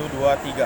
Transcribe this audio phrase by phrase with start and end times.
[0.00, 0.64] Satu, dua, tiga.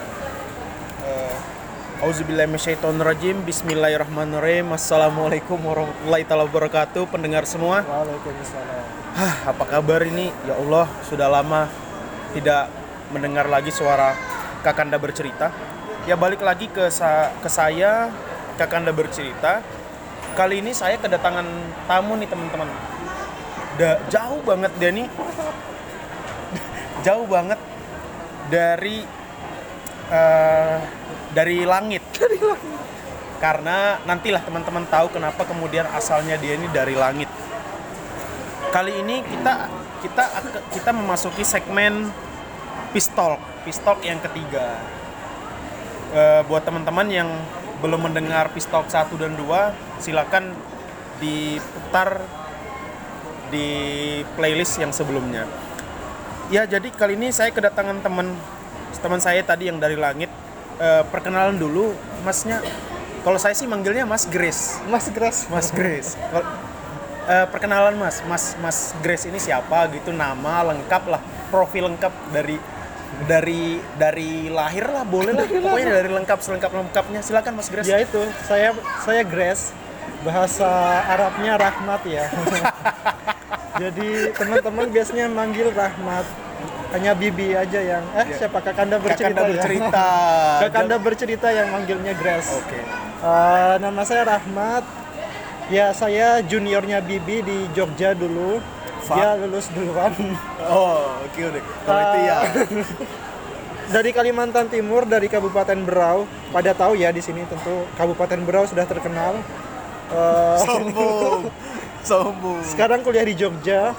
[1.02, 8.86] Uh, Auzubillahiminasyaitonirrajim Bismillahirrahmanirrahim Assalamualaikum warahmatullahi wabarakatuh Pendengar semua Waalaikumsalam.
[9.18, 10.30] Hah, apa kabar ini?
[10.46, 11.66] Ya Allah, sudah lama
[12.30, 12.70] tidak
[13.10, 14.14] mendengar lagi suara
[14.62, 15.50] Kakanda bercerita.
[16.06, 18.14] Ya balik lagi ke sa ke saya
[18.54, 19.66] Kakanda bercerita.
[20.38, 21.42] Kali ini saya kedatangan
[21.90, 22.70] tamu nih teman-teman.
[23.82, 25.10] Da jauh banget dia nih.
[27.10, 27.58] jauh banget
[28.46, 29.23] dari
[30.10, 30.76] eh,
[31.32, 32.02] dari langit.
[32.22, 32.72] Dari langit.
[33.38, 37.28] Karena nantilah teman-teman tahu kenapa kemudian asalnya dia ini dari langit
[38.74, 39.70] kali ini kita
[40.02, 40.24] kita
[40.74, 42.10] kita memasuki segmen
[42.90, 44.82] pistol pistol yang ketiga
[46.10, 47.30] e, buat teman-teman yang
[47.78, 50.58] belum mendengar pistol 1 dan 2 silakan
[51.22, 52.18] diputar
[53.54, 53.70] di
[54.34, 55.46] playlist yang sebelumnya
[56.50, 58.34] ya jadi kali ini saya kedatangan teman
[59.00, 60.30] teman saya tadi yang dari langit
[60.78, 62.60] e, perkenalan dulu masnya
[63.24, 65.48] kalau saya sih manggilnya Mas Grace Mas Grace.
[65.48, 66.14] Mas Grace
[67.24, 72.56] uh, perkenalan mas mas mas Grace ini siapa gitu nama lengkap lah profil lengkap dari
[73.24, 78.02] dari dari lahir lah boleh lah pokoknya dari lengkap selengkap lengkapnya silakan mas Grace Ya
[78.02, 78.74] itu, saya
[79.06, 79.70] saya Grace.
[80.24, 80.66] Bahasa
[81.04, 82.24] Arabnya Rahmat ya.
[83.82, 86.24] Jadi teman-teman biasanya manggil Rahmat.
[86.94, 88.36] Hanya Bibi aja yang eh Ya.
[88.38, 89.50] siapa Kakanda bercerita Kakanda ya.
[89.50, 90.06] bercerita
[90.62, 92.54] Kakanda bercerita yang manggilnya Grace.
[92.54, 92.78] oke
[93.20, 94.84] Eh, nama saya Rahmat.
[95.66, 98.60] Ya saya juniornya Bibi di Jogja dulu.
[99.02, 100.12] Fa- Dia lulus duluan.
[100.70, 102.38] oh oke udah kalau itu ya
[103.86, 108.84] dari Kalimantan Timur dari Kabupaten Berau pada tahu ya di sini tentu Kabupaten Berau sudah
[108.84, 109.36] terkenal
[110.06, 111.48] Eh, sombong
[112.08, 113.96] sombong sekarang kuliah di Jogja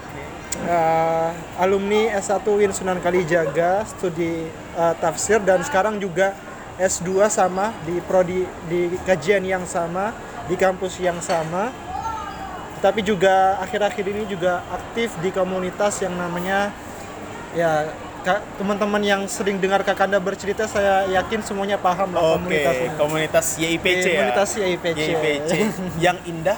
[0.65, 6.33] Eh, alumni S1 Win Sunan Kalijaga studi eh, tafsir dan sekarang juga
[6.81, 10.15] S2 sama di prodi di kajian yang sama
[10.47, 11.69] di kampus yang sama.
[12.81, 16.73] Tapi juga akhir-akhir ini juga aktif di komunitas yang namanya
[17.53, 17.94] ya
[18.57, 24.05] teman-teman yang sering dengar Kakanda bercerita saya yakin semuanya paham lah oke komunitas komunitas YIPC
[24.09, 24.17] ya?
[24.17, 24.97] Komunitas YIPC.
[24.97, 25.51] YIPC
[26.01, 26.57] yang indah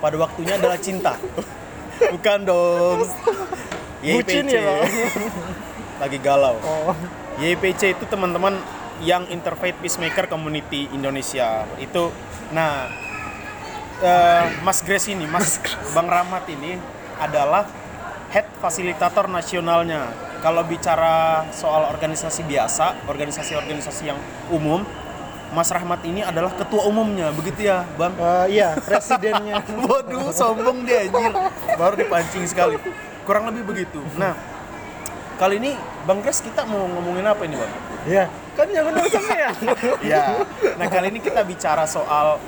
[0.00, 1.20] pada waktunya adalah cinta
[2.12, 2.98] bukan dong.
[4.04, 4.84] Bucin ya,
[5.96, 6.60] lagi galau.
[6.60, 6.92] Oh,
[7.40, 8.60] YPC itu teman-teman
[9.00, 11.64] yang Interfaith Peacemaker Community Indonesia.
[11.80, 12.12] Itu
[12.52, 12.92] nah
[14.04, 15.56] eh, Mas Grace ini Mas
[15.96, 16.76] Bang Rahmat ini
[17.16, 17.64] adalah
[18.28, 20.12] head fasilitator nasionalnya.
[20.44, 24.20] Kalau bicara soal organisasi biasa organisasi-organisasi yang
[24.52, 24.84] umum
[25.54, 31.06] Mas Rahmat ini adalah ketua umumnya begitu ya Bang eh, iya presidennya Waduh, sombong dia
[31.06, 31.32] anjir.
[31.78, 32.76] Baru dipancing sekali.
[33.22, 34.00] Kurang lebih begitu.
[34.18, 34.36] Nah,
[35.38, 37.72] kali ini Bang Grace kita mau ngomongin apa ini, Bang?
[38.04, 38.24] Iya,
[38.58, 39.50] kan yang benar sama ya.
[40.14, 40.24] Ya.
[40.76, 42.42] Nah, kali ini kita bicara soal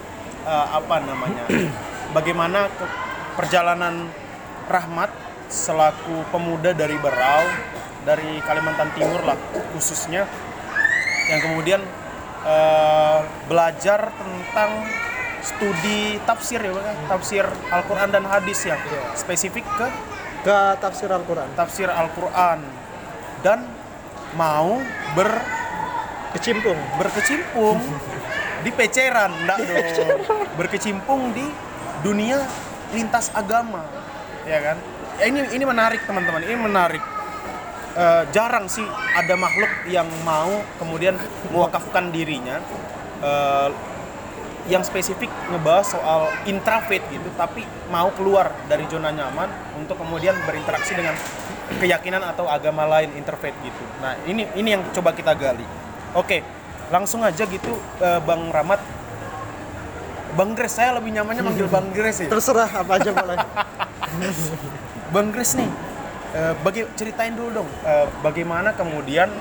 [0.45, 1.45] eh, apa namanya?
[2.17, 2.69] Bagaimana
[3.37, 4.09] perjalanan
[4.67, 5.11] Rahmat
[5.47, 7.47] selaku pemuda dari Berau,
[8.03, 9.39] dari Kalimantan Timur lah
[9.75, 10.27] khususnya
[11.27, 11.81] yang kemudian
[12.47, 13.19] eh,
[13.51, 14.71] belajar tentang
[15.43, 16.95] studi tafsir ya Bang, ya?
[17.07, 18.79] tafsir Al-Qur'an dan hadis ya.
[19.15, 19.89] Spesifik ke
[20.47, 21.51] Ke tafsir Al-Quran.
[21.59, 22.63] tafsir Al-Qur'an
[23.43, 23.67] dan
[24.39, 24.79] mau
[25.19, 25.43] ber
[26.35, 26.77] Kecimpung.
[27.01, 27.79] berkecimpung
[28.67, 30.13] di peceran enggak dong
[30.59, 31.47] berkecimpung di
[32.03, 32.43] dunia
[32.93, 33.87] lintas agama
[34.45, 34.77] ya kan
[35.17, 37.01] ya, ini ini menarik teman-teman ini menarik
[37.97, 38.85] Eh, jarang sih
[39.17, 41.17] ada makhluk yang mau kemudian
[41.49, 42.61] mewakafkan dirinya.
[43.25, 43.69] Eh,
[44.67, 49.47] yang spesifik ngebahas soal intrafaith gitu tapi mau keluar dari zona nyaman
[49.79, 51.15] untuk kemudian berinteraksi dengan
[51.79, 53.85] keyakinan atau agama lain interfaith gitu.
[54.03, 55.63] Nah ini ini yang coba kita gali.
[56.19, 56.43] Oke
[56.91, 58.81] langsung aja gitu eh, bang Rahmat.
[60.37, 62.29] Bang Grace saya lebih nyamannya manggil bang Grace ya?
[62.29, 63.39] Terserah apa aja boleh.
[65.15, 65.71] Bang Grace nih,
[66.37, 69.33] eh, bagi ceritain dulu dong, eh, bagaimana kemudian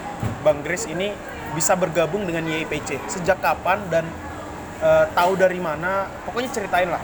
[0.41, 1.11] Bang Grace ini
[1.51, 3.03] bisa bergabung dengan YIPC?
[3.11, 4.07] Sejak kapan dan
[4.79, 6.07] eh, tahu dari mana?
[6.23, 7.03] Pokoknya ceritain lah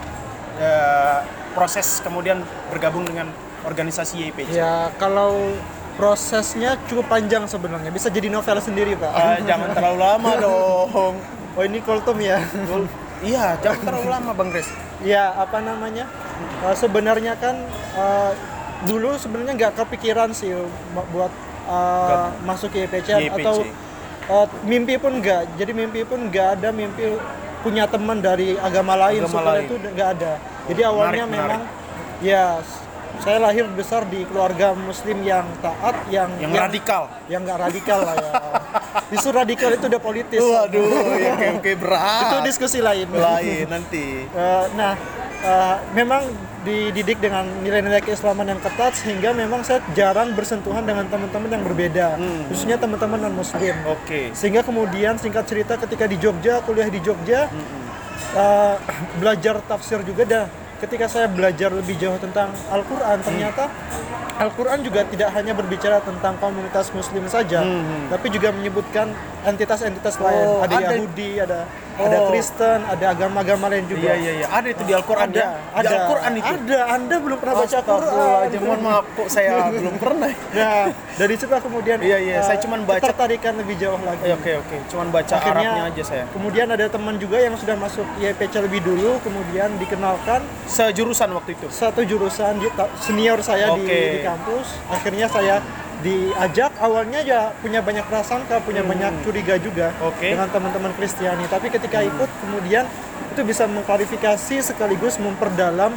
[0.57, 1.19] eh,
[1.51, 2.39] proses kemudian
[2.71, 3.27] bergabung dengan
[3.67, 4.55] organisasi YIPC.
[4.55, 5.51] Ya kalau
[5.91, 7.91] prosesnya cukup panjang sebenarnya.
[7.91, 9.11] Bisa jadi novel sendiri pak.
[9.11, 11.13] Eh, jangan terlalu lama dong.
[11.51, 12.39] Oh ini kultum ya.
[13.21, 14.71] Iya, jangan terlalu lama Bang Grace.
[15.01, 16.05] ya apa namanya?
[16.65, 17.53] Eh, sebenarnya kan
[17.97, 18.31] eh,
[18.83, 20.51] dulu sebenarnya nggak kepikiran sih
[20.91, 21.31] bu- buat
[21.63, 22.33] Gabung.
[22.43, 23.37] masuk ke YPC, YPC.
[23.37, 23.55] atau
[24.27, 25.55] eh, mimpi pun nggak.
[25.55, 27.15] Jadi mimpi pun nggak ada mimpi
[27.61, 29.65] punya teman dari agama lain Agama supaya lain.
[29.65, 30.31] itu nggak ada.
[30.67, 31.61] Jadi awalnya Menarik, memang
[32.19, 32.43] ya
[33.21, 37.03] saya lahir besar di keluarga muslim yang taat yang Yang radikal.
[37.29, 38.31] yang nggak radikal lah ya
[39.11, 40.39] isu radikal itu udah politis.
[40.39, 40.87] Waduh,
[41.19, 42.23] ya oke oke berat.
[42.23, 43.07] itu diskusi lain.
[43.11, 44.23] lain nanti.
[44.23, 44.95] Eh, nah,
[45.41, 46.23] eh, memang
[46.63, 52.07] dididik dengan nilai-nilai keislaman yang ketat sehingga memang saya jarang bersentuhan dengan teman-teman yang berbeda,
[52.15, 52.47] Hmm.
[52.47, 53.75] khususnya teman-teman non muslim.
[53.83, 54.31] Oke.
[54.31, 57.83] Sehingga kemudian singkat cerita ketika di Jogja, kuliah di Jogja, Hmm.
[58.31, 58.75] eh,
[59.19, 60.45] belajar tafsir juga dah.
[60.81, 63.27] Ketika saya belajar lebih jauh tentang Al-Quran, Hmm.
[63.29, 63.69] ternyata
[64.41, 68.09] Al-Quran juga tidak hanya berbicara tentang komunitas muslim saja, Hmm.
[68.09, 69.13] tapi juga menyebutkan
[69.45, 70.41] entitas-entitas lain.
[70.41, 71.69] Oh, ada, ada- Yahudi, ada
[72.01, 72.27] ada Oh.
[72.27, 74.01] Kristen, ada agama-agama lain juga.
[74.03, 74.47] Iya iya iya.
[74.49, 75.47] Ada itu di Al-Qur'an Ada, ya?
[75.71, 75.81] ada.
[75.81, 76.47] Di Al-Qur'an itu.
[76.47, 78.67] Ada, Anda belum pernah baca Astagfirullahaladzim, Quran.
[78.67, 80.31] mohon maaf kok saya belum pernah.
[80.51, 84.21] Nah, dari situ kemudian Iya, iya, eh, saya cuman baca- ketertarikan lebih jauh lagi.
[84.23, 86.23] Eh, Oke oke, cuman baca Arabnya aja saya.
[86.31, 91.67] Kemudian ada teman juga yang sudah masuk IPC lebih dulu, kemudian dikenalkan Sejurusan waktu itu.
[91.69, 93.99] satu jurusan di- senior saya di, Oke.
[94.11, 94.67] di kampus.
[94.87, 95.59] Akhirnya saya
[96.01, 100.09] diajak awalnya ya punya banyak prasangka, punya banyak curiga juga Hmm.
[100.09, 100.21] Hmm.
[100.21, 101.45] dengan teman-teman Kristiani.
[101.45, 102.85] Tapi ketika ikut kemudian
[103.31, 105.93] itu bisa mengklarifikasi sekaligus memperdalam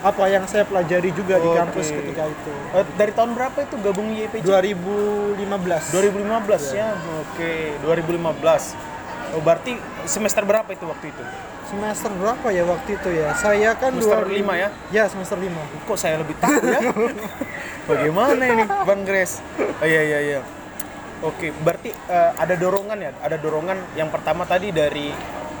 [0.00, 1.56] apa yang saya pelajari juga di Oke.
[1.56, 2.52] kampus ketika itu.
[2.74, 4.44] Eh, dari tahun berapa itu gabung YPC?
[4.44, 5.88] 2015.
[5.90, 6.92] 2015 ya.
[7.22, 8.76] Oke, 2015.
[9.32, 9.74] Oh, berarti
[10.04, 11.22] semester berapa itu waktu itu?
[11.64, 13.32] Semester berapa ya waktu itu ya?
[13.34, 14.68] Saya kan Semester 2000 lima ya?
[14.92, 15.58] Ya, semester 5.
[15.82, 16.80] Kok saya lebih tahu ya?
[17.84, 19.44] Bagaimana ini, Bang Grace?
[19.60, 20.40] Oh iya iya iya.
[21.20, 23.12] Oke, berarti eh, ada dorongan ya?
[23.20, 25.12] Ada dorongan yang pertama tadi dari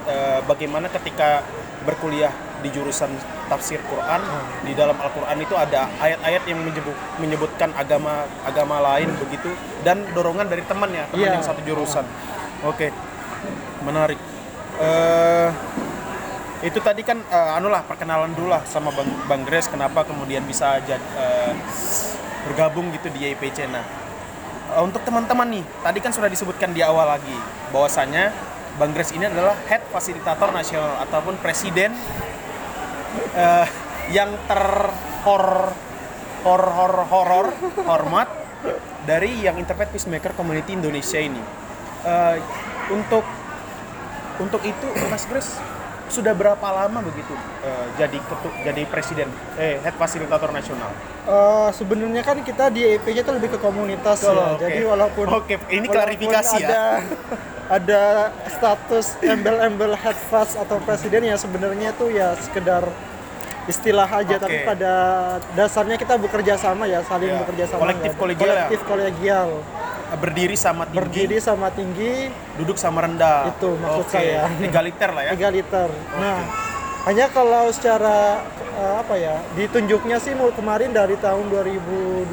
[0.08, 1.44] eh, bagaimana ketika
[1.84, 2.32] berkuliah
[2.64, 3.12] di jurusan
[3.52, 4.24] tafsir Quran
[4.64, 9.52] di dalam Al-Qur'an itu ada ayat-ayat yang menyebut, menyebutkan agama agama lain begitu
[9.84, 11.36] dan dorongan dari teman ya, teman Iya.
[11.36, 12.08] yang satu jurusan.
[12.64, 12.88] Oke.
[13.84, 14.16] Menarik.
[14.80, 15.48] Eh
[16.64, 20.80] itu tadi kan eh, anulah perkenalan dulu lah sama Bang Bang Grace kenapa kemudian bisa
[20.88, 21.52] jad- eh,
[22.48, 23.68] bergabung gitu di YPC.
[23.68, 23.84] Nah,
[24.72, 27.36] eh, untuk teman-teman nih, tadi kan sudah disebutkan di awal lagi
[27.68, 28.32] bahwasanya
[28.80, 31.92] Bang Grace ini adalah head fasilitator nasional ataupun presiden
[33.36, 33.66] eh,
[34.08, 35.68] yang terhor
[36.44, 37.46] horor horor horor
[37.84, 38.28] hormat
[39.04, 41.44] dari yang Interpret Peacemaker Community Indonesia ini.
[42.08, 42.36] Eh,
[42.88, 43.24] untuk
[44.40, 45.60] untuk itu Mas Grace
[46.06, 50.92] sudah berapa lama begitu eh, jadi ketu jadi presiden eh head fasilitator nasional?
[51.24, 54.44] Eh, sebenarnya kan kita di EPJ itu lebih ke komunitas Oh, ya.
[54.50, 54.60] oke.
[54.60, 56.68] Jadi walaupun Oke, ini walaupun klarifikasi ya.
[56.68, 56.82] ada,
[57.66, 58.02] Ada
[58.46, 62.84] status embel-embel head fast atau presiden ya sebenarnya itu ya sekedar
[63.64, 64.44] istilah aja Oke.
[64.44, 64.92] tapi pada
[65.54, 68.52] dasarnya kita bekerja sama ya saling Ya, bekerja sama kolektif ada- kolegial ya?
[68.60, 69.48] kolektif kolegial
[70.16, 72.12] Berdiri sama tinggi, berdiri sama tinggi
[72.54, 73.50] duduk sama rendah.
[73.50, 74.46] Itu maksud Oke, saya.
[74.58, 75.30] Egaliter lah ya.
[75.32, 75.88] egaliter.
[76.14, 76.38] Nah,
[77.04, 78.40] hanya kalau secara
[78.74, 82.32] eh, apa ya, ditunjuknya sih mau kemarin dari tahun 2018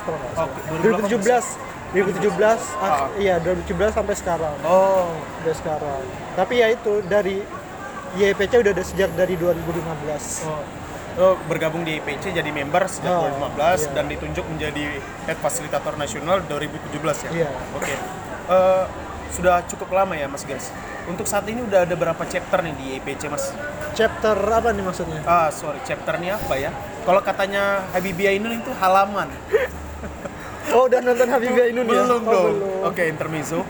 [0.00, 0.48] kalau nggak salah.
[0.48, 0.60] Oke,
[1.08, 1.46] 2017.
[1.88, 2.84] 2017, Ah.
[2.84, 5.08] ah, iya 2017 sampai sekarang, Oh,
[5.40, 6.04] udah sekarang.
[6.36, 7.40] Tapi ya itu dari
[8.14, 10.44] YPC udah ada sejak dari 2015.
[10.44, 10.60] oh.
[11.18, 13.90] Oh, bergabung di IPC jadi member sejak Oh, 2015 iya.
[13.90, 17.30] dan ditunjuk menjadi head fasilitator nasional 2017 ya.
[17.42, 17.50] Iya.
[17.74, 17.94] Oke.
[18.48, 18.84] Eh,
[19.34, 20.70] sudah cukup lama ya Mas Gas.
[21.10, 23.50] Untuk saat ini udah ada berapa chapter nih di IPC Mas?
[23.98, 25.20] Chapter apa nih maksudnya?
[25.26, 26.70] Ah, sorry, chapter ini apa ya?
[27.02, 29.26] Kalau katanya Habibie Ainun itu halaman.
[30.68, 32.04] Oh, udah nonton Habibie Ainun ya?
[32.04, 32.54] belum Oh, dong.
[32.92, 33.64] Oke, intermezzo.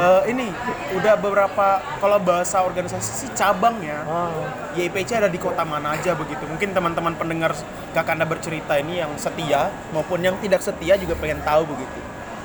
[0.00, 0.50] Eh, ini
[0.96, 4.02] udah beberapa kalau bahasa organisasi sih cabang ya.
[4.06, 4.30] Ah,
[4.74, 6.42] YIPC ada di kota mana aja begitu.
[6.46, 7.54] Mungkin teman-teman pendengar
[7.94, 11.98] kakak Anda bercerita ini yang setia maupun yang tidak setia juga pengen tahu begitu.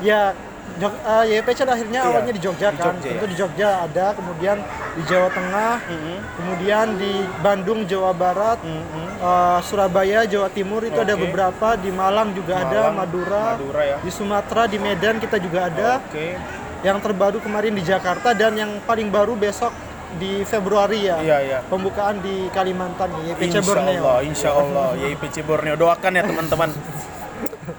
[0.04, 0.36] ya
[0.76, 3.00] Jog, eh, YPC akhirnya Iya, awalnya di Jogja di kan.
[3.00, 3.32] Jogja, Tentu ya.
[3.32, 4.58] di Jogja ada, kemudian
[4.92, 6.16] di Jawa Tengah, Mhm.
[6.36, 9.08] kemudian di Bandung, Jawa Barat, Mhm.
[9.16, 11.22] eh, Surabaya, Jawa Timur itu ada Oke.
[11.24, 13.98] beberapa, di Malang juga ada, Malang, Madura, Madura ya.
[14.04, 16.04] di Sumatera, di Medan kita juga ada.
[16.04, 16.36] Oke.
[16.84, 19.72] Yang terbaru kemarin di Jakarta dan yang paling baru besok
[20.16, 21.18] di Februari ya.
[21.18, 21.60] Iya, iya.
[21.66, 24.02] Pembukaan di Kalimantan YPC Insya Borneo.
[24.04, 26.70] Allah, insya Allah, YIPC Borneo doakan ya teman-teman.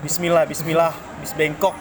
[0.00, 1.74] Bismillah, Bismillah, Bis Bengkok.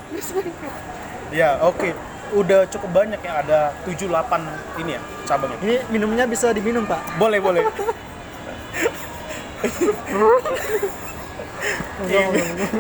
[1.32, 1.94] Ya, oke.
[2.34, 5.58] Udah cukup banyak ya, ada 7-8 ini ya cabangnya.
[5.62, 7.18] Ini minumnya bisa diminum Pak.
[7.18, 7.64] Boleh, boleh.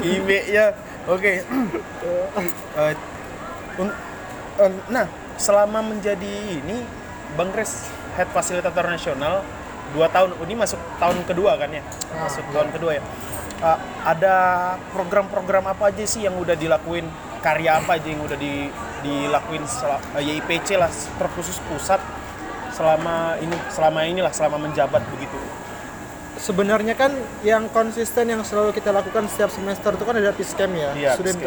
[0.06, 0.74] Ibe, ya.
[1.10, 1.42] Oke.
[2.76, 2.92] Eh,
[4.60, 6.84] eh, nah, selama menjadi ini
[7.40, 9.44] Bang Kres Head Fasilitator Nasional
[9.96, 11.84] dua tahun ini masuk tahun kedua kan ya?
[12.20, 13.04] Masuk tahun kedua ya.
[13.64, 14.36] Eh, ada
[14.92, 17.08] program-program apa aja sih yang udah dilakuin
[17.46, 18.74] karya apa aja yang udah di,
[19.06, 20.90] dilakuin sel- eh, YIPC lah
[21.22, 22.02] terkhusus pusat
[22.74, 25.38] selama ini selama inilah selama menjabat begitu
[26.36, 27.16] sebenarnya kan
[27.48, 30.92] yang konsisten yang selalu kita lakukan setiap semester itu kan ada Piscam ya.
[30.92, 31.40] Iya, Student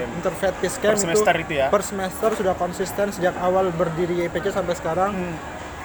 [0.58, 0.92] Piscam.
[0.96, 1.66] Per semester itu ya?
[1.68, 5.12] Per semester sudah konsisten sejak awal berdiri YPC sampai sekarang.
[5.12, 5.36] Hmm.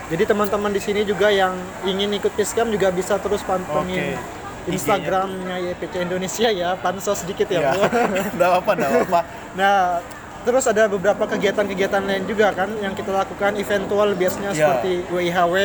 [0.08, 4.43] Jadi teman-teman di sini juga yang ingin ikut Piscam juga bisa terus pantengin Oke.
[4.65, 7.72] Instagramnya YPC Indonesia ya, pansos sedikit ya, Iya.
[7.74, 7.82] Bu.
[8.38, 9.20] Nggak apa, nggak apa.
[9.53, 9.75] Nah,
[10.43, 14.75] terus ada beberapa kegiatan-kegiatan lain juga kan yang kita lakukan eventual biasanya Ya.
[14.75, 15.55] seperti WIHW,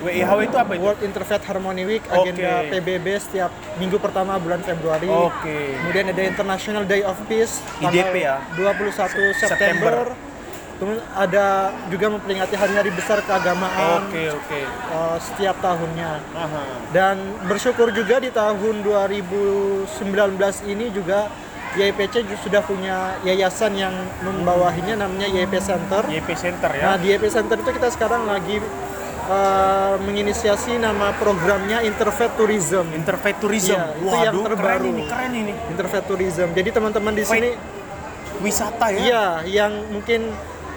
[0.00, 0.82] WIHW itu apa itu?
[0.82, 2.26] World Interfaith Harmony Week, Oke.
[2.26, 5.06] agenda PBB setiap minggu pertama bulan Februari.
[5.06, 5.78] Oke.
[5.78, 8.42] Kemudian ada International Day of Peace IDP ya?
[8.52, 8.90] 21
[9.32, 9.34] September.
[9.34, 9.96] September.
[10.76, 11.46] Kemudian ada
[11.88, 14.60] juga memperingati hari-hari besar keagamaan Oke, oke.
[14.60, 16.20] eh, setiap tahunnya.
[16.30, 16.62] Aha.
[16.90, 19.96] Dan bersyukur juga di tahun 2019
[20.64, 21.32] ini juga
[21.74, 26.04] YPC ju- sudah punya yayasan yang membawahinya namanya YP Center.
[26.06, 26.82] YP Center ya.
[26.82, 28.60] Nah di YP Center itu kita sekarang lagi
[29.26, 32.84] eh, menginisiasi nama programnya Interfaith Tourism.
[32.92, 33.76] Interfaith Tourism.
[33.76, 34.84] Itu Waduh, yang keren terbaru.
[34.86, 35.52] ini, keren ini.
[35.68, 36.48] Interfaith Tourism.
[36.50, 37.50] Jadi teman-teman di sini,
[38.36, 38.98] Wisata ya?
[38.98, 40.28] iya, yang mungkin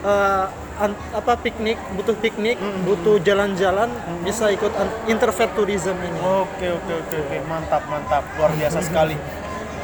[0.01, 0.45] eh,
[0.77, 3.91] an- apa piknik, butuh piknik, butuh jalan-jalan,
[4.21, 4.71] bisa ikut
[5.05, 6.19] Interfaith Tourism ini.
[6.19, 7.37] Oke oke oke oke.
[7.45, 8.23] Mantap mantap.
[8.35, 9.15] Luar biasa sekali.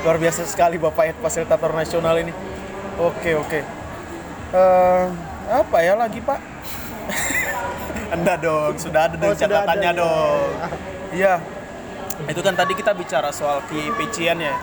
[0.02, 2.32] Luar biasa sekali bapak Ed fasilitator nasional ini.
[2.96, 3.60] Oke oke.
[4.52, 5.06] Eh,
[5.52, 6.40] apa ya lagi pak?
[8.14, 10.00] Anda dong sudah ada Oh, catatannya ada, ya.
[10.00, 10.50] dong.
[11.12, 11.34] Iya.
[12.26, 14.56] Itu kan tadi kita bicara soal KPC-an ya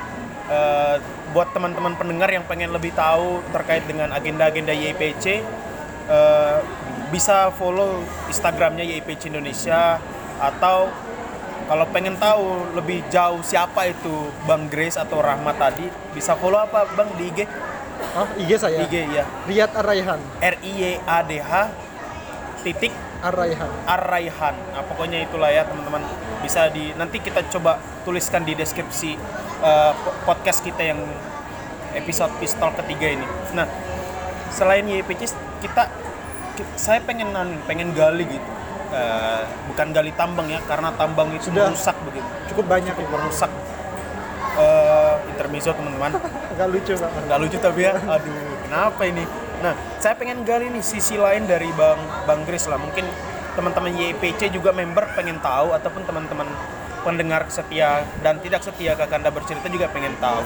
[0.42, 0.96] Eh,
[1.32, 5.40] buat teman-teman pendengar yang pengen lebih tahu terkait dengan agenda-agenda YPC
[6.08, 6.58] eh,
[7.08, 10.00] bisa follow Instagramnya YPC Indonesia
[10.40, 10.92] atau
[11.68, 16.84] kalau pengen tahu lebih jauh siapa itu Bang Grace atau Rahmat tadi bisa follow apa
[16.92, 17.48] Bang di IG
[18.12, 18.82] Oh, IG saya.
[18.84, 20.20] IG ya Riyad Arraihan.
[20.42, 21.70] R I Y A D H
[22.66, 23.70] titik Arraihan.
[23.86, 24.54] Arraihan.
[24.74, 26.02] Nah, pokoknya itulah ya teman-teman.
[26.42, 29.14] Bisa di nanti kita coba tuliskan di deskripsi
[29.62, 31.00] uh, po- podcast kita yang
[31.92, 33.26] episode pistol ketiga ini.
[33.52, 33.64] Nah,
[34.48, 35.88] selain YPC kita
[36.54, 37.32] ki- saya pengen
[37.64, 38.50] pengen gali gitu.
[38.92, 39.42] Eh,
[39.72, 41.72] bukan gali tambang ya, karena tambang itu Sudah.
[41.72, 42.28] merusak begitu.
[42.52, 43.06] Cukup banyak ya.
[43.08, 43.48] Merusak
[44.52, 46.12] eh intermezzo teman-teman.
[46.52, 47.10] Agak lucu Pak.
[47.24, 48.36] nggak lucu tapi ya aduh
[48.68, 49.24] kenapa ini
[49.64, 51.96] nah saya pengen gali nih sisi lain dari bang
[52.28, 53.08] bang Gris lah mungkin
[53.56, 56.44] teman-teman YPC juga member pengen tahu ataupun teman-teman
[57.02, 60.40] pendengar setia dan tidak setia kakanda bercerita juga pengen tahu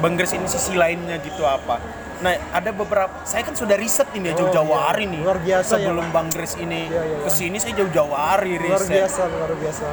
[0.00, 1.78] bang Gris ini sisi lainnya gitu apa
[2.20, 4.80] nah ada beberapa saya kan sudah riset ini ya Oh, jauh-jauh iya.
[4.92, 7.24] hari nih Luar biasa ya, sebelum bang Gris ini Iya, iya, iya.
[7.24, 9.86] ke sini saya jauh-jauh hari Luar riset biasa, luar biasa.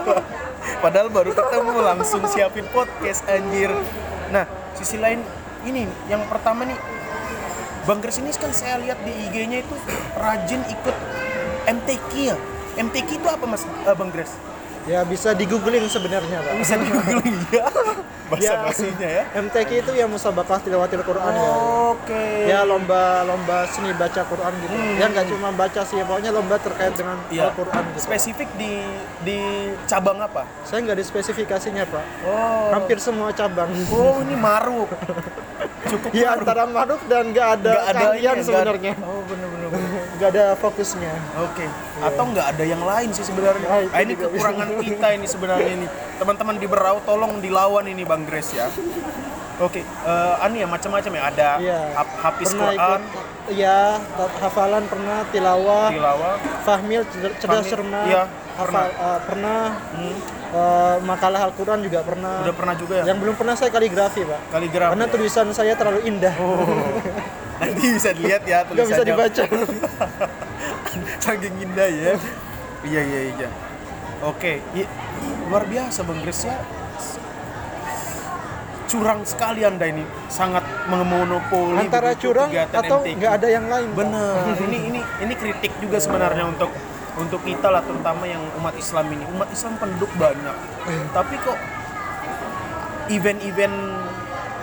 [0.84, 3.68] Padahal baru ketemu langsung siapin podcast anjir.
[4.32, 5.20] Nah, sisi lain
[5.68, 6.76] ini yang pertama nih
[7.84, 9.76] Bang Gres ini kan saya lihat di IG-nya itu
[10.16, 10.96] rajin ikut
[11.68, 12.36] MTQ ya.
[12.80, 14.32] MTQ itu apa Mas Bang Gres?
[14.82, 16.52] Ya bisa di googling sebenarnya Pak.
[16.56, 17.68] Bisa di googling ya.
[18.26, 18.62] Bahasa Ya.
[18.62, 19.22] basinya ya.
[19.36, 21.50] MTQ itu ya musabakah tilawatil Quran ya.
[21.90, 22.24] Oke.
[22.46, 24.74] Ya lomba-lomba seni baca Quran gitu.
[24.96, 27.50] Ya nggak cuma baca sih, pokoknya lomba terkait dengan Iya.
[27.50, 27.98] Al-Quran gitu.
[28.00, 28.86] Spesifik di
[29.20, 29.38] di
[29.84, 30.46] cabang apa?
[30.62, 32.04] Saya nggak ada spesifikasinya Pak.
[32.22, 32.70] Oh.
[32.72, 33.68] Hampir semua cabang.
[33.88, 34.88] Oh, ini maruk.
[35.90, 36.40] Cukup Ya maruk.
[36.40, 38.92] antara maruf dan nggak ada ada ya, nggak- sebenarnya.
[39.00, 39.68] Oh, bener-bener.
[40.20, 41.14] Nggak ada fokusnya.
[41.40, 41.64] Oke.
[41.98, 43.64] Atau nggak ada yang lain sih sebenarnya.
[43.64, 45.86] Nah, itu Ah, ini kekurangan kita ini sebenarnya ini.
[46.20, 48.68] Teman-teman di Berau tolong dilawan ini Bang Grace ya.
[49.58, 51.80] Oke, eh anu ya macam-macam ya ada Iya.
[52.18, 53.00] hafiz pernah Quran, ikut
[53.52, 53.80] ya
[54.40, 56.34] hafalan pernah tilawah tilawah,
[56.64, 58.24] fahmil cer- cerdas cermat iya,
[58.56, 59.60] hafal eh, pernah
[60.48, 62.44] eh, makalah Al-Quran juga pernah Hmm.
[62.48, 63.12] udah pernah juga ya.
[63.12, 64.90] yang belum pernah saya kaligrafi pak Kaligrafi.
[64.96, 66.32] karena tulisan saya terlalu indah
[67.60, 69.12] Nanti bisa dilihat ya nggak bisa tulisannya.
[69.12, 69.44] dibaca
[71.24, 72.12] Saking indah ya.
[72.80, 73.48] Iya iya iya.
[74.20, 74.90] Oke, i-
[75.46, 76.56] luar biasa Bang Grace ya.
[78.84, 83.98] Curang sekali Anda ini, sangat memonopoli antara curang atau nggak ada yang lain Pak.
[84.02, 84.34] Bener,
[84.66, 86.74] ini ini ini kritik juga sebenarnya untuk
[87.14, 89.22] untuk kita lah terutama yang umat Islam ini.
[89.30, 90.56] Umat Islam penduduk banyak,
[91.12, 91.54] tapi kok
[93.08, 93.76] event-event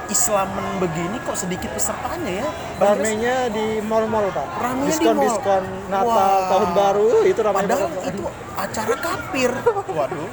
[0.07, 2.49] Islaman begini kok sedikit pesertanya ya?
[2.79, 5.25] Bang ramenya di mall-mall pak Ramenya di diskon mall.
[5.27, 6.47] diskon Natal Wah.
[6.47, 8.21] tahun baru itu ramai Padahal banget itu
[8.55, 9.51] acara kafir.
[9.97, 10.29] Waduh.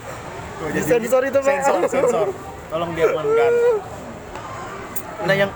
[0.55, 1.51] Tuh, jadi- Disensor itu, Pak.
[1.51, 2.27] Sensor, sensor.
[2.71, 3.53] Tolong diamankan.
[5.25, 5.51] Nah, yang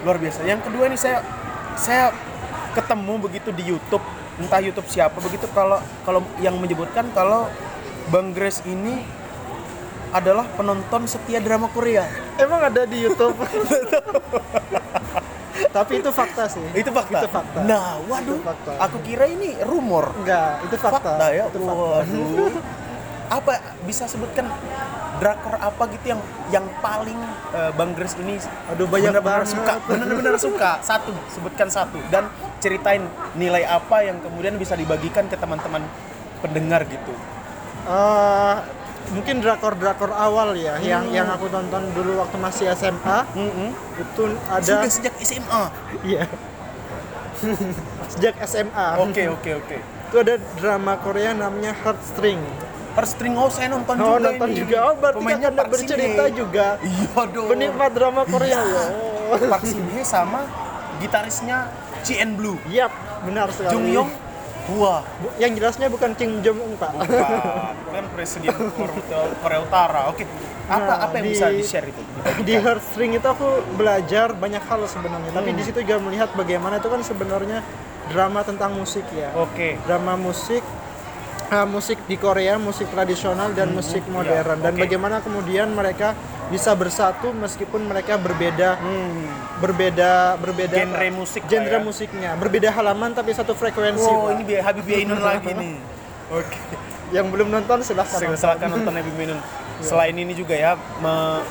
[0.00, 0.40] luar biasa.
[0.42, 1.20] Yang kedua ini saya
[1.76, 2.14] saya
[2.72, 4.02] ketemu begitu di YouTube,
[4.36, 7.50] entah YouTube siapa begitu kalau kalau yang menyebutkan kalau
[8.08, 9.04] Bang Grace ini
[10.10, 12.02] adalah penonton setia drama Korea.
[12.36, 13.36] emang ada di YouTube
[15.70, 17.20] tapi itu fakta sih Itu fakta.
[17.20, 18.34] itu fakta Nah, waduh.
[18.34, 18.72] Itu fakta.
[18.80, 20.10] Aku kira ini rumor.
[20.16, 21.44] enggak itu fakta, Fakta ya.
[21.46, 21.84] itu fakta.
[22.02, 22.52] Waduh.
[23.30, 23.52] apa
[23.86, 24.42] bisa sebutkan
[25.16, 27.14] drakor apa gitu yang yang paling
[27.54, 29.54] eh, Bang Grace ini Aduh, banyak benar-benar banget.
[29.54, 32.26] suka benar-benar suka satu sebutkan satu dan
[32.58, 35.86] ceritain nilai apa yang kemudian bisa dibagikan ke teman-teman
[36.42, 37.14] pendengar gitu
[37.90, 38.54] Eh,
[39.10, 41.10] mungkin drakor-drakor awal ya yang Hmm.
[41.12, 43.74] yang aku tonton dulu waktu masih SMA Mm-mm.
[43.98, 45.62] itu ada sudah sejak SMA
[46.04, 46.30] iya
[48.12, 52.38] sejak SMA oke oke oke itu ada drama Korea namanya Heartstring
[52.92, 54.58] Heartstring oh saya nonton oh juga nonton ini.
[54.60, 56.38] juga oh berarti Pemainnya Park bercerita Shin-hye.
[56.38, 58.84] juga iya dong penikmat drama Korea Iya.
[59.32, 59.48] ya.
[59.48, 60.46] Park Shin-hye sama
[60.98, 61.58] gitarisnya
[62.00, 63.72] CN Blue Yap, benar sekali.
[63.72, 64.10] Jung Yong
[64.62, 65.02] Bu-
[65.36, 66.92] yang jelasnya bukan Kim Jong Un pak.
[66.92, 67.06] bukan
[67.90, 68.54] kan presiden
[69.38, 70.24] Korea Utara oke
[70.66, 71.98] apa Nah, apa yang di- bisa di share itu
[72.40, 75.30] di Heartstring itu aku belajar banyak hal sebenarnya.
[75.32, 75.58] Tapi Hmm.
[75.58, 77.58] di situ juga melihat bagaimana itu kan sebenarnya
[78.06, 79.34] drama tentang musik ya.
[79.34, 80.62] oke Drama musik,
[81.50, 84.58] ah, musik di Korea, musik tradisional dan musik modern.
[84.58, 84.82] Dan Hmm, oke.
[84.82, 86.14] bagaimana kemudian mereka
[86.46, 89.58] bisa bersatu meskipun mereka berbeda, hmm.
[89.58, 91.80] berbeda, berbeda Genre musik genre ya.
[91.80, 94.02] musiknya, berbeda halaman tapi satu frekuensi.
[94.02, 94.32] wow Pak.
[94.32, 95.78] ini biar Habibie Ainun lagi nih
[96.28, 96.58] oke
[97.10, 98.18] Yang belum nonton silahkan.
[98.34, 99.38] silakan nonton Habibie Ainun
[99.88, 101.42] selain ini juga ya me-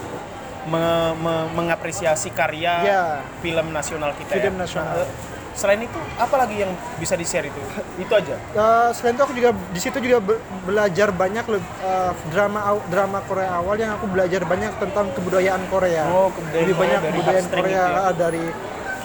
[0.66, 3.04] me- me- mengapresiasi karya Ya.
[3.40, 4.62] film nasional kita Film ya.
[4.62, 5.08] nasional.
[5.54, 7.62] Selain itu apa lagi yang bisa di share itu
[8.04, 12.76] itu aja Uh, selain itu aku juga di situ juga be- belajar banyak uh, drama
[12.90, 16.04] drama Korea awal yang aku belajar banyak tentang kebudayaan Korea.
[16.12, 18.02] Oh, kebudayaan Lebih Korea banyak dari kebudayaan Korea itu ya?
[18.04, 18.46] uh, dari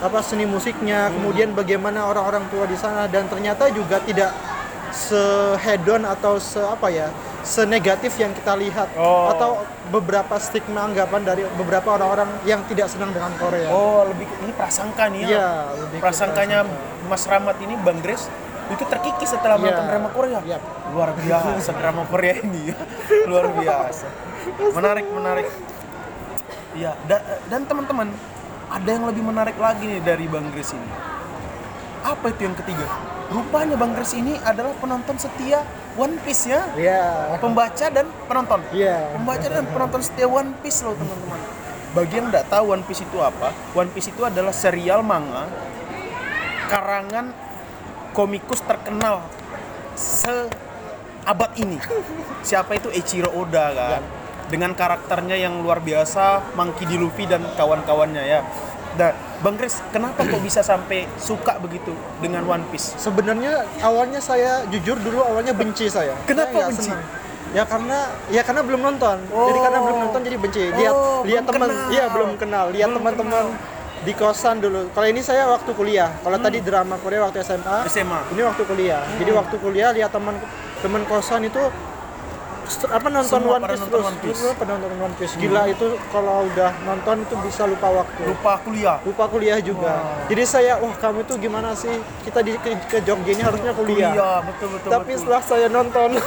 [0.04, 4.34] apa seni musiknya, kemudian bagaimana orang-orang tua di sana dan ternyata juga tidak
[4.92, 7.08] sehedon atau se apa ya
[7.44, 9.28] senegatif yang kita lihat Oh.
[9.28, 9.50] atau
[9.86, 13.68] beberapa stigma anggapan dari beberapa orang-orang yang tidak senang dengan Korea.
[13.68, 15.48] oh lebih ini prasangka nih ya Iya,
[15.78, 16.58] lebih prasangkanya
[17.04, 18.26] Mas Rahmat ini Bang Grace
[18.66, 19.62] itu terkikis setelah Iya.
[19.62, 20.62] menonton drama Korea Yap.
[20.90, 22.76] luar biasa drama Korea ini ya
[23.30, 24.06] luar biasa
[24.72, 25.46] menarik menarik
[26.72, 28.08] Iya da- dan teman-teman
[28.66, 30.90] ada yang lebih menarik lagi nih dari Bang Grace ini
[32.02, 32.88] apa itu yang ketiga
[33.34, 35.66] rupanya Bang Grace ini adalah penonton setia
[35.98, 36.62] One Piece ya.
[36.78, 37.02] Iya.
[37.42, 38.60] pembaca dan penonton.
[38.70, 39.10] Iya.
[39.10, 41.40] pembaca dan penonton setia One Piece loh teman-teman.
[41.94, 45.50] Bagi yang nggak tahu One Piece itu apa One Piece itu adalah serial manga
[46.70, 47.34] karangan
[48.14, 49.26] komikus terkenal
[49.98, 51.78] seabad ini.
[52.48, 52.88] Siapa itu?
[52.94, 54.02] Eiichiro Oda kan?
[54.46, 56.94] Dengan karakternya yang luar biasa Monkey D.
[57.00, 58.40] Luffy dan kawan-kawannya ya
[58.94, 59.10] Nah,
[59.42, 62.94] Bang Chris, kenapa kok bisa sampai suka begitu dengan One Piece?
[62.94, 66.14] Sebenarnya awalnya saya jujur dulu awalnya benci saya.
[66.24, 66.88] Kenapa Saya benci?
[66.88, 67.02] senang.
[67.50, 69.16] Ya karena ya karena belum nonton.
[69.26, 70.62] Jadi karena belum nonton jadi benci.
[70.72, 72.70] Lihat Oh, lihat teman, iya belum kenal.
[72.70, 73.44] Lihat teman-teman
[74.00, 74.90] di kosan dulu.
[74.90, 76.10] Kalau ini saya waktu kuliah.
[76.18, 78.20] Kalau tadi drama Korea waktu SMA, SMA.
[78.30, 79.02] ini waktu kuliah.
[79.16, 79.38] Jadi Hmm.
[79.38, 80.34] waktu kuliah lihat teman
[80.80, 81.62] teman kosan itu
[82.66, 84.06] apa nonton Semua One Piece nonton terus.
[84.06, 84.36] One Piece.
[84.36, 85.34] Semua pada nonton One Piece.
[85.36, 88.96] Gila itu kalau udah nonton itu bisa lupa waktu Lupa kuliah.
[89.02, 89.92] lupa kuliah juga.
[90.26, 91.92] Jadi saya, wah kamu tuh gimana sih?
[92.22, 94.10] Kita di ke, ke Jogja ini harusnya kuliah.
[94.10, 94.88] Kuliah, betul betul.
[94.90, 95.20] Tapi betul.
[95.20, 96.08] setelah saya nonton,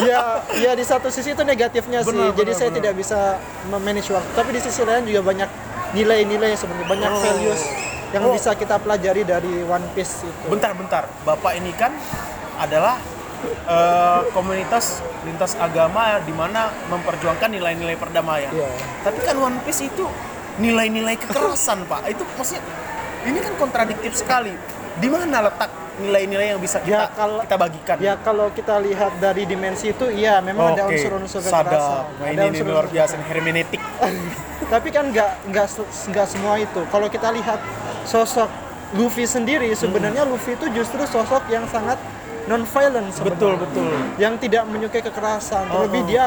[0.00, 0.20] ya,
[0.54, 2.10] ya di satu sisi itu negatifnya sih.
[2.10, 2.78] Benar, Jadi benar, saya benar.
[2.80, 3.18] tidak bisa
[3.66, 4.30] memanage waktu.
[4.32, 5.48] Tapi di sisi lain juga banyak
[5.92, 7.20] nilai-nilai sebenarnya, banyak Oh.
[7.20, 7.62] values
[8.10, 8.34] yang Oh.
[8.34, 10.46] bisa kita pelajari dari One Piece itu.
[10.46, 11.04] Bentar, bentar.
[11.22, 11.92] Bapak ini kan
[12.56, 12.98] adalah
[13.46, 18.52] eh, komunitas lintas agama di mana memperjuangkan nilai-nilai perdamaian.
[18.52, 18.68] Iya.
[19.04, 20.04] Tapi kan One Piece itu
[20.56, 22.08] nilai-nilai kekerasan, Pak.
[22.08, 22.62] Itu maksudnya
[23.24, 24.52] ini kan kontradiktif sekali.
[25.00, 27.96] Di mana letak nilai-nilai yang bisa kita Ya, kalau- kita bagikan?
[28.00, 31.68] Ya kalau kita lihat dari dimensi itu, iya memang ada Oke, unsur-unsur sadap.
[31.68, 32.04] kekerasan.
[32.16, 33.82] Nah, Ada ini, ini unsur-unsur luar biasa hermeneutik.
[34.70, 37.58] tapi kan nggak nggak nggak semua itu kalau kita lihat
[38.06, 38.46] sosok
[38.94, 41.98] Luffy sendiri sebenarnya Luffy itu justru sosok yang sangat
[42.42, 43.90] non violent Betul, betul.
[44.16, 46.06] yang tidak menyukai kekerasan Oh, terlebih oh.
[46.06, 46.22] dia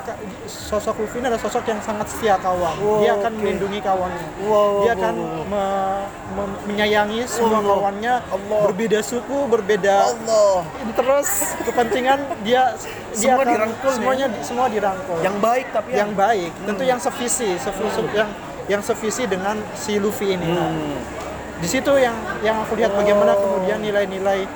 [0.46, 3.40] sosok Luffy ini adalah sosok yang sangat setia kawan Wow, dia akan oke.
[3.40, 5.44] melindungi kawannya Wow, dia wow, akan wow.
[5.46, 7.74] me- me- menyayangi semua Allah.
[7.74, 8.62] kawannya Allah.
[8.68, 10.56] berbeda suku berbeda Allah.
[10.92, 11.30] terus
[11.62, 12.76] kepentingan dia
[13.12, 13.96] dia Semua akan- dirangkul ya?
[13.96, 18.10] semuanya semua dirangkul Yang baik tapi yang baik tentu yang sevisi sevi- Hmm.
[18.14, 18.30] yang
[18.64, 21.00] yang sevisi dengan si Luffy ini Nah, Hmm.
[21.58, 24.48] di situ yang yang aku lihat bagaimana kemudian nilai-nilai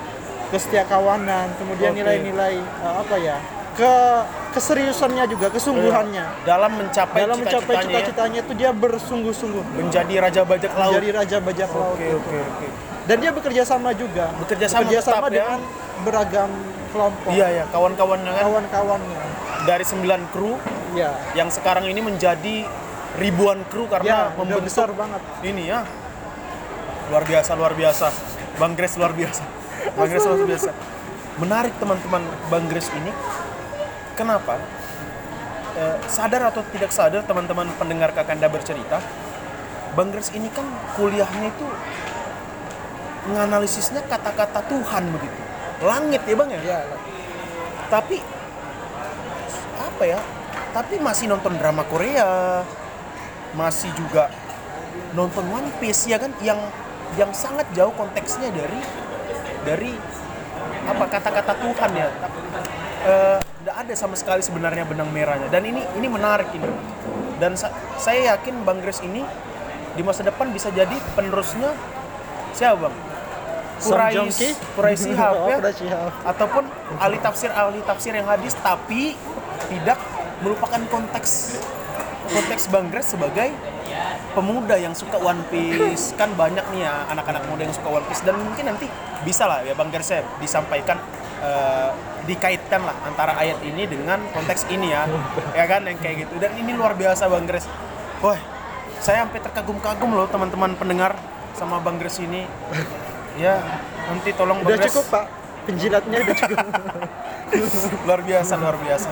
[0.48, 1.98] kesetiakawanan kemudian Oke.
[2.00, 3.36] nilai-nilai uh, apa ya
[3.78, 3.94] ke
[4.58, 10.42] keseriusannya juga kesungguhannya dalam mencapai dalam mencapai cita-citanya ya, cita-citanya itu dia bersungguh-sungguh menjadi raja
[10.42, 10.90] bajak laut.
[10.98, 12.18] menjadi raja bajak laut Oke, itu.
[12.18, 12.66] oke, oke.
[13.06, 15.30] dan dia bekerja sama juga Bekerja sama tetap ya.
[15.30, 15.60] dengan
[16.02, 16.50] beragam
[16.90, 19.20] kelompok Iya ya, kawan-kawannya kan kawan-kawannya
[19.68, 20.56] dari 9 kru
[20.96, 22.64] ya yang sekarang ini menjadi
[23.20, 25.80] ribuan kru ya karena udah membentuk besar banget ini ya.
[27.08, 28.12] Luar biasa, luar biasa.
[28.60, 29.57] Bang Grace luar biasa.
[29.96, 30.70] Bang Grace luar biasa.
[31.38, 33.12] Menarik teman-teman Bang Grace ini
[34.18, 34.58] Kenapa?
[35.78, 38.98] Eh, sadar atau tidak sadar teman-teman pendengar Kakanda bercerita,
[39.94, 40.66] Bang Grace ini kan
[40.98, 41.66] kuliahnya itu
[43.30, 45.38] menganalisisnya kata-kata Tuhan begitu.
[45.86, 46.58] Langit ya Bang ya?
[46.66, 46.78] ya
[47.86, 48.18] Tapi
[49.78, 50.18] apa ya?
[50.74, 52.66] Tapi masih nonton drama Korea,
[53.54, 54.34] masih juga
[55.14, 56.58] nonton One Piece ya kan yang
[57.14, 58.82] yang sangat jauh konteksnya dari
[59.62, 59.92] dari
[60.84, 62.08] apa kata-kata Tuhan ya.
[63.00, 66.66] Eh, Nggak ada sama sekali sebenarnya benang merahnya dan ini ini menarik ini.
[67.36, 69.22] Dan sa- saya yakin Bang Grace ini
[69.92, 71.74] di masa depan bisa jadi penerusnya
[72.50, 72.94] siapa Bang?
[73.78, 74.58] Quraisy
[75.06, 75.86] Shihab Oh, ya Quraisy
[76.24, 76.64] ataupun
[76.98, 79.14] ahli tafsir ahli tafsir yang hadis tapi
[79.68, 79.98] tidak
[80.40, 81.62] melupakan konteks
[82.26, 83.54] konteks Bang Grace sebagai
[84.32, 86.12] pemuda yang suka One Piece.
[86.16, 88.22] Kan banyak nih ya anak-anak muda yang suka One Piece.
[88.24, 88.86] Dan mungkin nanti
[89.24, 90.98] bisa lah ya Bang ya disampaikan
[91.40, 91.90] eh,
[92.28, 95.08] dikaitkan lah antara ayat ini dengan konteks ini ya.
[95.56, 96.34] Ya kan yang kayak gitu.
[96.42, 97.68] Dan ini luar biasa Bang Grace
[98.18, 98.38] wah
[98.98, 101.14] saya sampai terkagum-kagum loh teman-teman pendengar
[101.54, 102.44] sama Bang Grace ini.
[103.38, 103.62] Ya
[104.10, 105.24] nanti tolong Bang udah Grace cukup pak.
[105.68, 106.58] Penjilatnya udah cukup.
[108.08, 109.10] Luar biasa luar biasa.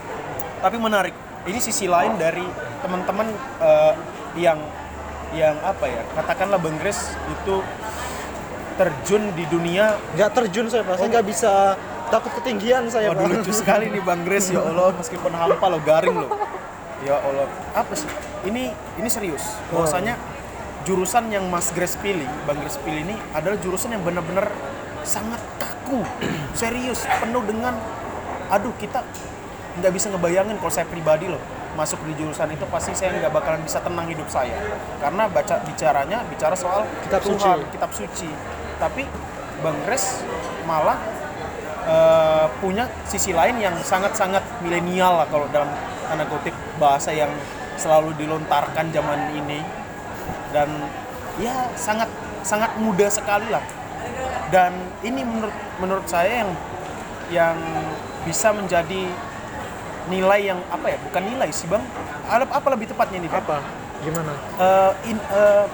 [0.64, 1.14] Tapi menarik.
[1.44, 2.44] Ini sisi lain dari
[2.80, 3.28] teman-teman
[3.60, 3.92] eh,
[4.34, 4.58] yang
[5.34, 7.56] yang apa ya katakanlah Bang Grace itu
[8.74, 9.98] terjun di dunia.
[10.18, 10.98] Nggak terjun saya pak.
[10.98, 11.52] Saya nggak bisa
[12.12, 16.14] takut ketinggian saya waduh lucu sekali nih Bang Grace ya Allah meskipun hampa lo garing
[16.14, 16.28] lo
[17.02, 17.46] ya Allah.
[17.74, 18.08] Apa sih?
[18.46, 18.70] Ini
[19.00, 19.42] ini serius.
[19.72, 20.18] Bahwasanya
[20.84, 24.52] jurusan yang Mas Grace pilih Bang Grace pilih ini adalah jurusan yang benar-benar
[25.02, 26.04] sangat kaku
[26.60, 27.76] serius penuh dengan
[28.52, 29.00] aduh kita
[29.80, 31.40] nggak bisa ngebayangin kalau saya pribadi loh
[31.74, 34.54] masuk di jurusan itu pasti saya nggak bakalan bisa tenang hidup saya.
[35.02, 37.70] Karena baca bicaranya bicara soal Kitab Tuhan, suci.
[37.74, 38.30] kitab suci.
[38.78, 39.02] Tapi
[39.62, 40.22] Bang Grace
[40.66, 40.98] malah
[41.86, 45.70] eh, punya sisi lain yang sangat-sangat milenial lah kalau dalam
[46.06, 47.30] tanda kutip bahasa yang
[47.76, 49.60] selalu dilontarkan zaman ini.
[50.54, 50.70] Dan
[51.42, 52.06] ya sangat
[52.46, 53.62] sangat muda sekali lah.
[54.54, 56.50] Dan ini menurut menurut saya yang
[57.32, 57.58] yang
[58.22, 59.10] bisa menjadi
[60.06, 61.82] nilai yang apa ya bukan nilai sih bang.
[62.24, 63.42] Apa, apa lebih tepatnya nih bang?
[63.42, 63.56] Apa?
[64.00, 64.32] Gimana?
[64.56, 65.64] Eh, in- eh,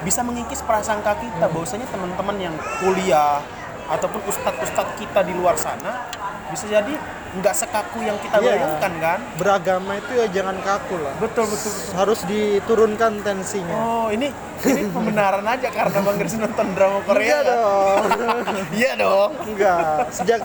[0.00, 3.44] bisa mengikis prasangka kita bahwasanya teman-teman yang kuliah
[3.86, 6.08] ataupun ustadz-ustadz kita di luar sana
[6.48, 6.94] bisa jadi
[7.30, 8.58] nggak sekaku yang kita Iya.
[8.58, 9.18] bayangkan kan?
[9.38, 11.14] Beragama itu ya jangan kaku lah.
[11.22, 11.92] Betul betul, betul.
[11.94, 13.76] harus diturunkan tensinya.
[13.76, 17.22] Oh ini ini pembenaran aja karena bang Gris nonton drama Korea.
[17.22, 17.54] Enggak kan?
[17.54, 18.02] dong.
[18.82, 19.30] Iya dong.
[19.46, 20.10] Enggak.
[20.10, 20.38] Sejak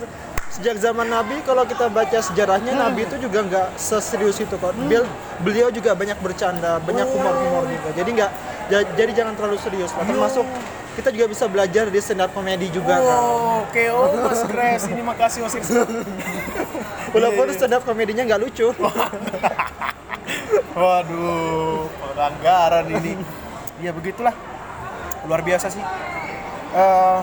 [0.56, 5.08] sejak zaman Nabi kalau kita baca sejarahnya Nabi itu juga nggak seserius itu kok Bel-
[5.39, 7.89] beliau juga banyak bercanda banyak humor-humor juga.
[7.91, 8.32] Jadi nggak
[8.65, 10.48] ja- jadi jangan terlalu serius lah termasuk
[10.96, 13.84] kita juga bisa belajar di stand up comedy juga kan Oh, oke.
[13.91, 15.56] Oh Mas Gres ini makasih Mas
[17.13, 18.72] walaupun stand up comedy-nya nggak lucu.
[20.74, 23.15] Waduh, pelanggaran ini.
[23.80, 24.36] Ya begitulah.
[25.24, 25.80] Luar biasa sih.
[26.76, 27.20] Eh,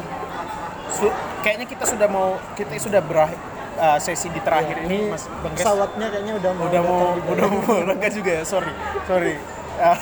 [0.93, 3.39] su- kayaknya kita sudah mau kita sudah berakhir
[3.75, 7.29] eh, sesi di terakhir ini Mas Bang pesawatnya kayaknya udah mau Udah mau juga.
[7.31, 8.43] udah mau berangkat juga ya.
[8.45, 8.73] Sorry.
[9.05, 9.35] Sorry.
[9.75, 9.99] Eh,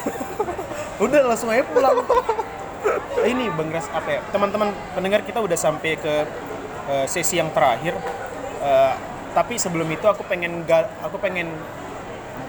[1.05, 2.03] udah langsung aja pulang.
[3.23, 4.21] ini Bang Gres apa ya?
[4.29, 6.15] Teman-teman pendengar kita udah sampai ke
[6.89, 7.95] eh, sesi yang terakhir.
[8.61, 8.95] Eh,
[9.31, 11.55] tapi sebelum itu aku pengen ga- aku pengen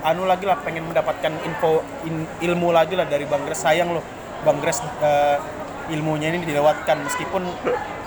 [0.01, 4.01] anu lagi lah pengen mendapatkan info in- ilmu lagi lah dari Bang Gres sayang loh
[4.41, 5.37] Bang Gres eh,
[5.89, 7.45] ilmunya ini dilewatkan meskipun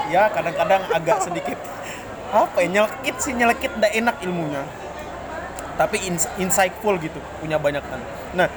[0.07, 1.59] ya kadang-kadang agak sedikit
[2.31, 4.63] apa ya nyelekit sih nyelekit ndak enak ilmunya
[5.75, 8.01] tapi ins- insightful gitu punya banyak kan
[8.33, 8.49] nah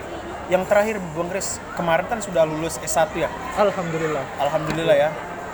[0.47, 5.09] yang terakhir Bang Gres kemarin kan sudah lulus S1 ya alhamdulillah Alhamdulillah ya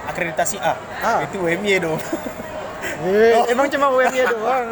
[0.06, 1.14] akreditasi A A.
[1.24, 2.00] itu UMY dong
[2.84, 4.68] Eh, emang cuma UMY doang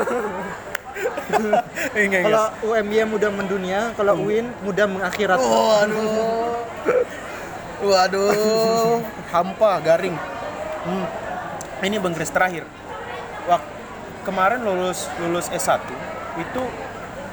[1.32, 1.64] Enggak,
[1.96, 2.22] enggak.
[2.28, 6.68] kalau UMY mudah mendunia kalau UIN mudah mengakhirat Waduh.
[7.82, 9.02] Waduh.
[9.32, 10.14] Hampa, garing.
[10.82, 11.06] Hmm.
[11.82, 12.66] Ini Bang Chris terakhir.
[13.44, 13.62] Wak
[14.22, 15.82] kemarin lulus lulus S1
[16.38, 16.62] itu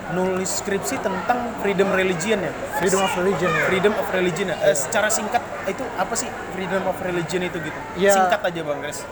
[0.08, 2.48] nulis skripsi tentang freedom religion ya.
[2.74, 4.56] freedom of religion ya Freedom of religion ya.
[4.62, 7.78] Eh, secara singkat itu apa sih freedom of religion itu gitu?
[7.94, 8.16] Ya.
[8.16, 9.04] Singkat aja Bang Chris.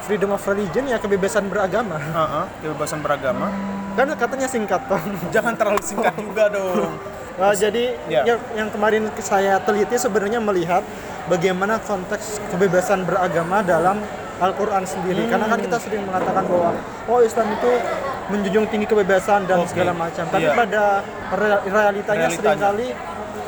[0.00, 3.52] freedom of religion ya kebebasan beragama Heeh, kebebasan beragama.
[3.92, 4.96] kan katanya singkat toh
[5.28, 6.96] Jangan terlalu singkat juga dong.
[7.36, 8.24] Nah, jadi Ya.
[8.24, 10.80] yang, yang kemarin saya teliti sebenarnya melihat
[11.28, 14.00] bagaimana konteks kebebasan beragama dalam
[14.38, 15.22] Al-Quran sendiri.
[15.22, 15.30] Hmm.
[15.30, 16.70] Karena kan kita sering mengatakan bahwa
[17.06, 17.70] oh Islam itu
[18.28, 19.70] menjunjung tinggi kebebasan dan Oke.
[19.70, 20.24] segala macam.
[20.24, 20.54] Tapi Iya.
[20.54, 20.82] pada
[21.32, 22.30] re- realitanya, Realitanya.
[22.30, 22.88] sering kali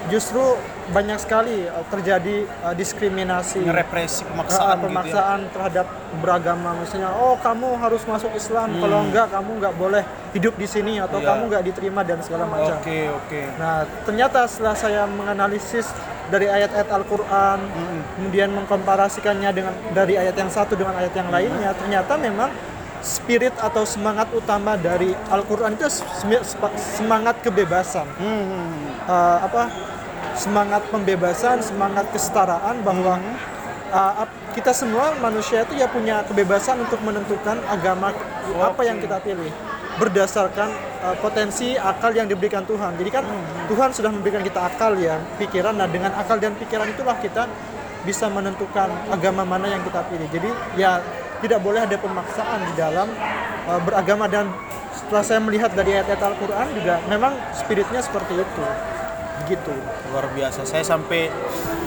[0.08, 0.42] justru
[0.90, 3.62] banyak sekali uh, terjadi uh, diskriminasi.
[3.62, 4.82] Ngerepresi Uh, pemaksaan, gitu ya.
[4.82, 5.86] pemaksaan terhadap
[6.18, 8.82] beragama misalnya oh kamu harus masuk Islam Hmm.
[8.82, 11.26] kalau enggak kamu enggak boleh hidup di sini atau Iya.
[11.28, 12.74] kamu nggak diterima dan segala macam.
[12.76, 13.40] Oke, oke.
[13.54, 15.86] Nah, ternyata setelah saya menganalisis
[16.30, 17.58] dari ayat-ayat Al-Quran,
[18.16, 22.50] kemudian mengkomparasikannya dengan dari ayat yang satu dengan ayat yang lainnya, ternyata memang
[23.02, 25.88] spirit atau semangat utama dari Al-Quran itu
[26.96, 28.06] semangat kebebasan.
[28.16, 28.94] Hmm.
[29.08, 29.66] Eh, apa?
[30.36, 33.18] Semangat pembebasan, semangat kesetaraan bahwa
[33.90, 38.10] eh, ap- kita semua manusia itu ya punya kebebasan untuk menentukan agama
[38.58, 39.50] apa yang kita pilih
[40.00, 40.68] berdasarkan
[41.04, 42.96] uh, potensi akal yang diberikan Tuhan.
[42.96, 43.24] Jadi kan
[43.68, 45.76] Tuhan sudah memberikan kita akal ya, pikiran.
[45.76, 47.44] Nah dengan akal dan pikiran itulah kita
[48.00, 50.24] bisa menentukan agama mana yang kita pilih.
[50.32, 50.48] Jadi
[50.80, 51.04] ya
[51.44, 53.12] tidak boleh ada pemaksaan di dalam
[53.68, 54.48] uh, beragama dan
[54.96, 58.64] setelah saya melihat dari ayat-ayat Al-Quran juga memang spiritnya seperti itu.
[59.44, 59.72] Begitu.
[60.12, 60.64] Luar biasa.
[60.64, 61.28] Saya sampai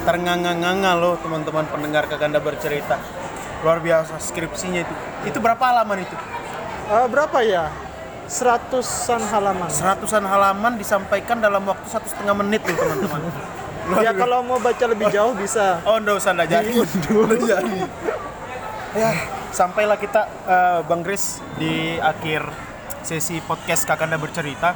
[0.05, 3.01] ternganga-nganga loh teman-teman pendengar Kakanda bercerita.
[3.65, 4.95] Luar biasa skripsinya itu.
[5.33, 6.15] Itu berapa halaman itu?
[6.91, 7.71] Uh, berapa ya?
[8.25, 9.67] Seratusan halaman.
[9.69, 13.21] Seratusan halaman disampaikan dalam waktu satu setengah menit tuh teman-teman.
[13.99, 15.83] Ya kalau mau baca lebih jauh bisa.
[15.83, 16.71] Oh, enggak usah enggak jadi.
[17.51, 17.83] Jadi.
[18.95, 19.11] Ya,
[19.51, 22.47] sampailah kita eh, Bang Gris di akhir
[23.03, 24.71] sesi podcast Kakanda bercerita.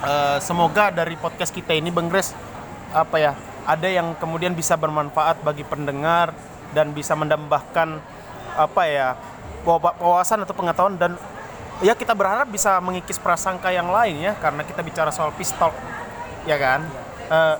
[0.00, 2.32] Eh, semoga dari podcast kita ini Bang Gris
[2.96, 3.36] apa ya,
[3.68, 6.32] ada yang kemudian bisa bermanfaat bagi pendengar
[6.72, 8.00] dan bisa menambahkan
[8.56, 9.20] apa ya,
[9.68, 11.20] wawa- wawasan atau pengetahuan dan
[11.84, 15.68] ya kita berharap bisa mengikis prasangka yang lain ya karena kita bicara soal pistol.
[16.48, 16.88] Ya kan.
[17.28, 17.56] Eh,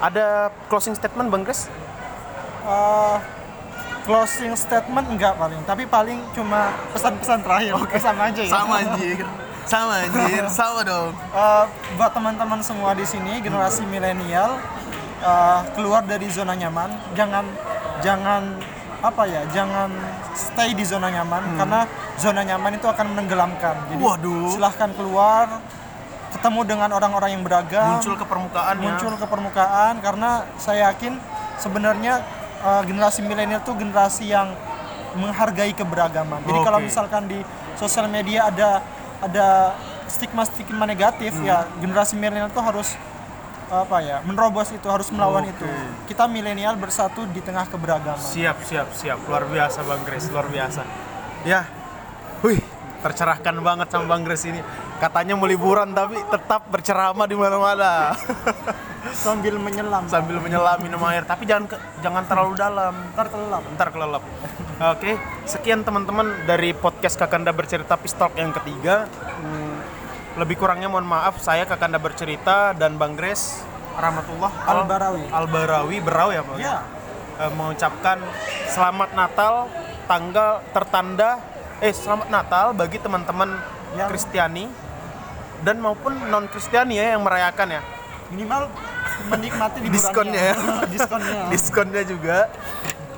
[0.00, 1.66] ada closing statement Bang Gris?
[2.62, 3.18] Uh,
[4.06, 7.72] closing statement enggak paling, tapi paling cuma pesan-pesan terakhir.
[7.76, 8.62] Oke, sama aja ya.
[8.62, 9.26] anjir.
[9.68, 10.44] Sama anjir.
[10.58, 11.12] Sama dong.
[11.34, 11.64] Uh,
[11.98, 14.56] buat teman-teman semua di sini generasi milenial
[15.20, 17.44] uh, keluar dari zona nyaman, jangan
[18.00, 18.56] jangan
[19.02, 19.90] apa ya, jangan
[20.32, 21.58] stay di zona nyaman.
[21.58, 21.80] Karena
[22.18, 23.74] zona nyaman itu akan menenggelamkan.
[23.90, 24.50] Jadi Waduh.
[24.50, 25.62] silahkan keluar,
[26.34, 28.82] ketemu dengan orang-orang yang beragam, muncul ke permukaan ya.
[28.82, 31.16] muncul ke permukaan karena saya yakin
[31.56, 32.20] sebenarnya
[32.60, 34.52] uh, generasi milenial itu generasi yang
[35.16, 36.44] menghargai keberagaman.
[36.44, 36.86] Jadi kalau Oke.
[36.90, 37.40] misalkan di
[37.80, 38.84] sosial media ada
[39.18, 39.74] ada
[40.06, 41.48] stigma-stigma negatif Hmm.
[41.48, 42.92] ya generasi milenial itu harus
[43.68, 45.52] apa ya menerobos itu harus melawan Oke.
[45.52, 45.66] itu.
[46.08, 48.20] Kita milenial bersatu di tengah keberagaman.
[48.20, 50.82] siap siap siap luar biasa bang Grace luar biasa
[51.44, 51.68] ya
[52.40, 52.60] wih
[52.98, 54.60] tercerahkan banget sama bang Grace ini
[54.98, 58.12] katanya mau liburan tapi tetap berceramah di mana-mana
[59.08, 60.04] Sambil menyelam.
[60.04, 63.62] sambil menyelam minum air tapi jangan ke- jangan terlalu dalam Ntar kelelap.
[63.72, 64.22] ntar kelelap
[64.76, 65.10] oke
[65.44, 69.06] sekian teman-teman dari podcast Kakanda bercerita Pistol yang ketiga
[69.38, 69.78] Hmm,
[70.36, 73.62] lebih kurangnya mohon maaf saya Kakanda bercerita dan Bang Grace
[73.94, 75.24] Rahmatullah Al-Barawi.
[75.28, 76.82] Al-Barawi Berau ya Bang Ya.
[77.38, 78.18] Eh, mengucapkan
[78.66, 79.70] selamat Natal
[80.04, 81.38] tanggal tertanda
[81.78, 83.54] eh selamat Natal bagi teman-teman
[83.94, 84.66] Yang- Kristiani
[85.62, 87.82] dan maupun non Kristiani ya yang merayakan ya.
[88.34, 88.68] Minimal
[89.30, 90.56] menikmati diskonnya ya.
[90.94, 91.40] Diskonnya.
[91.50, 92.38] diskonnya juga.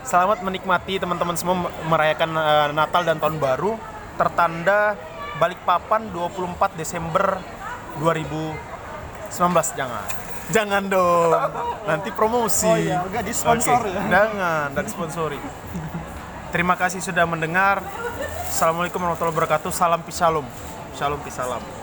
[0.04, 3.76] Selamat menikmati teman-teman semua merayakan eh, Natal dan Tahun Baru
[4.16, 4.96] tertanda
[5.40, 7.40] Balikpapan 24 Desember
[8.00, 8.56] 2019
[9.76, 10.04] jangan.
[10.50, 11.32] Jangan dong.
[11.90, 12.68] Nanti promosi.
[12.68, 14.02] Oh iya, disponsor Oke, ya.
[14.08, 15.40] jangan dan sponsori
[16.50, 17.80] terima kasih sudah mendengar.
[18.50, 19.70] Assalamualaikum warahmatullahi wabarakatuh.
[19.70, 20.46] Salam pishalom
[21.00, 21.79] shalom pisalam